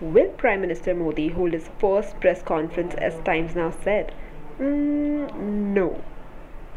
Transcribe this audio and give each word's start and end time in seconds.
Will 0.00 0.28
Prime 0.28 0.60
Minister 0.60 0.94
Modi 0.94 1.28
hold 1.28 1.54
his 1.54 1.70
first 1.78 2.20
press 2.20 2.42
conference 2.42 2.94
as 2.96 3.18
Times 3.24 3.54
Now 3.54 3.70
said? 3.70 4.12
Mm, 4.60 5.34
no. 5.34 6.02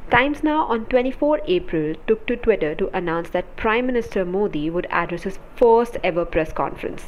Times 0.10 0.42
Now 0.42 0.64
on 0.64 0.86
24 0.86 1.42
April 1.46 1.96
took 2.08 2.26
to 2.28 2.38
Twitter 2.38 2.74
to 2.76 2.90
announce 2.96 3.30
that 3.32 3.58
Prime 3.58 3.88
Minister 3.88 4.24
Modi 4.24 4.70
would 4.70 4.88
address 4.90 5.24
his 5.24 5.38
first 5.58 5.98
ever 6.02 6.24
press 6.24 6.54
conference. 6.54 7.08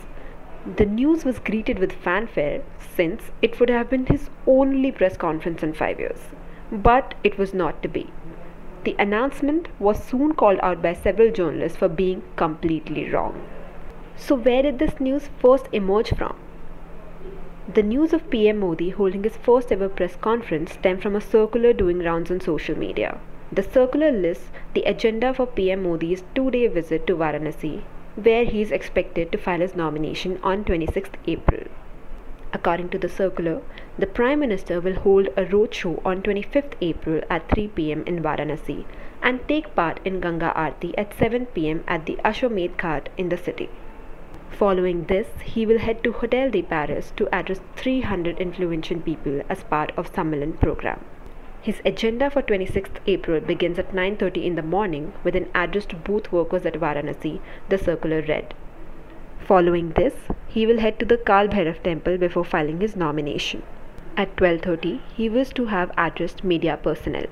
The 0.76 0.86
news 0.86 1.24
was 1.24 1.40
greeted 1.40 1.80
with 1.80 1.94
fanfare 1.94 2.62
since 2.78 3.32
it 3.42 3.58
would 3.62 3.70
have 3.70 3.90
been 3.90 4.06
his 4.06 4.30
only 4.46 4.92
press 4.92 5.16
conference 5.16 5.64
in 5.64 5.72
five 5.74 5.98
years. 5.98 6.20
But 6.74 7.14
it 7.24 7.38
was 7.38 7.54
not 7.54 7.82
to 7.84 7.88
be. 7.88 8.12
The 8.84 8.98
announcement 9.00 9.70
was 9.80 10.04
soon 10.04 10.34
called 10.34 10.60
out 10.62 10.82
by 10.82 10.94
several 10.94 11.32
journalists 11.32 11.78
for 11.78 11.88
being 11.88 12.22
completely 12.36 13.10
wrong. 13.10 13.48
So, 14.24 14.36
where 14.36 14.62
did 14.62 14.78
this 14.78 15.00
news 15.00 15.32
first 15.40 15.68
emerge 15.72 16.10
from? 16.16 16.36
The 17.74 17.82
news 17.82 18.14
of 18.14 18.30
PM 18.30 18.60
Modi 18.60 18.92
holding 18.92 19.24
his 19.24 19.36
first 19.36 19.72
ever 19.72 19.90
press 19.90 20.16
conference 20.16 20.74
stemmed 20.74 21.02
from 21.02 21.16
a 21.16 21.22
circular 21.22 21.74
doing 21.74 21.98
rounds 21.98 22.30
on 22.30 22.40
social 22.40 22.78
media. 22.78 23.18
The 23.52 23.64
circular 23.64 24.12
lists 24.12 24.52
the 24.76 24.84
agenda 24.84 25.34
for 25.34 25.48
PM 25.48 25.82
Modi's 25.82 26.24
two 26.36 26.52
day 26.52 26.68
visit 26.68 27.08
to 27.08 27.16
Varanasi, 27.16 27.82
where 28.16 28.46
he 28.46 28.62
is 28.62 28.72
expected 28.72 29.32
to 29.32 29.40
file 29.40 29.60
his 29.60 29.76
nomination 29.76 30.40
on 30.44 30.66
26th 30.66 31.16
April. 31.26 31.64
According 32.54 32.90
to 32.90 33.00
the 33.00 33.10
circular, 33.10 33.62
the 33.98 34.06
Prime 34.06 34.40
Minister 34.40 34.80
will 34.80 35.00
hold 35.00 35.30
a 35.36 35.46
roadshow 35.46 36.00
on 36.06 36.22
25th 36.22 36.74
April 36.80 37.22
at 37.28 37.50
3 37.50 37.70
pm 37.70 38.04
in 38.06 38.22
Varanasi 38.22 38.86
and 39.24 39.48
take 39.48 39.74
part 39.74 40.00
in 40.06 40.20
Ganga 40.20 40.54
Aarti 40.56 40.94
at 40.96 41.18
7 41.18 41.48
pm 41.48 41.84
at 41.88 42.06
the 42.06 42.20
Ashwamedh 42.24 42.78
Ghat 42.78 43.08
in 43.18 43.30
the 43.30 43.38
city. 43.38 43.70
Following 44.52 45.06
this, 45.06 45.28
he 45.44 45.66
will 45.66 45.80
head 45.80 46.04
to 46.04 46.12
Hotel 46.12 46.52
de 46.52 46.62
Paris 46.62 47.14
to 47.16 47.28
address 47.34 47.62
300 47.78 48.38
influential 48.38 49.00
people 49.00 49.42
as 49.50 49.64
part 49.64 49.92
of 49.98 50.14
Sammelan 50.14 50.60
program. 50.60 51.00
His 51.62 51.82
agenda 51.86 52.30
for 52.30 52.42
26th 52.42 53.00
April 53.08 53.40
begins 53.40 53.80
at 53.80 53.94
9:30 53.94 54.46
in 54.46 54.56
the 54.56 54.64
morning 54.74 55.14
with 55.24 55.36
an 55.36 55.48
address 55.56 55.86
to 55.88 55.96
booth 55.96 56.32
workers 56.32 56.66
at 56.66 56.80
Varanasi, 56.84 57.40
the 57.70 57.78
circular 57.78 58.22
read. 58.22 58.54
Following 59.40 59.92
this, 59.92 60.16
he 60.48 60.66
will 60.66 60.80
head 60.80 61.00
to 61.00 61.06
the 61.06 61.18
Kal 61.18 61.48
Bhairav 61.48 61.82
temple 61.84 62.18
before 62.18 62.46
filing 62.46 62.82
his 62.82 62.96
nomination. 62.96 63.64
At 64.18 64.36
12:30, 64.38 65.00
he 65.18 65.30
was 65.30 65.54
to 65.54 65.68
have 65.68 65.94
addressed 65.98 66.44
media 66.44 66.78
personnel. 66.88 67.28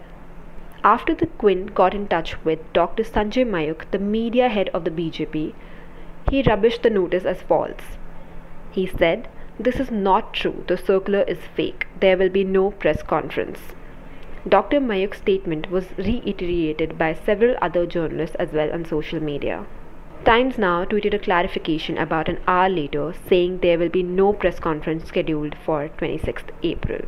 After 0.83 1.13
the 1.13 1.27
Quint 1.43 1.75
got 1.75 1.93
in 1.93 2.07
touch 2.07 2.37
with 2.45 2.59
Dr. 2.73 3.03
Sanjay 3.03 3.45
Mayukh, 3.55 3.89
the 3.91 3.99
media 3.99 4.47
head 4.47 4.69
of 4.73 4.85
the 4.85 4.95
BJP, 4.99 5.53
he 6.29 6.43
rubbished 6.43 6.81
the 6.81 6.89
notice 6.89 7.25
as 7.25 7.41
false. 7.41 7.97
He 8.71 8.85
said, 8.85 9.27
This 9.59 9.79
is 9.79 9.91
not 9.91 10.33
true. 10.33 10.63
The 10.67 10.77
circular 10.77 11.21
is 11.27 11.39
fake. 11.55 11.87
There 11.99 12.17
will 12.17 12.29
be 12.29 12.43
no 12.43 12.71
press 12.71 13.01
conference. 13.01 13.59
Dr. 14.47 14.79
Mayukh's 14.79 15.17
statement 15.17 15.69
was 15.69 15.97
reiterated 15.97 16.97
by 16.97 17.13
several 17.13 17.55
other 17.61 17.85
journalists 17.85 18.35
as 18.37 18.53
well 18.53 18.71
on 18.71 18.85
social 18.85 19.21
media. 19.21 19.65
Times 20.23 20.57
Now 20.57 20.85
tweeted 20.85 21.13
a 21.13 21.19
clarification 21.19 21.97
about 21.97 22.29
an 22.29 22.39
hour 22.47 22.69
later 22.69 23.13
saying 23.27 23.59
there 23.59 23.79
will 23.79 23.89
be 23.89 24.03
no 24.03 24.33
press 24.33 24.59
conference 24.59 25.05
scheduled 25.05 25.55
for 25.55 25.89
26th 25.97 26.49
April. 26.61 27.01